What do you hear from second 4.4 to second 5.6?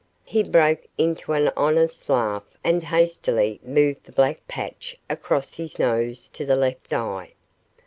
patch across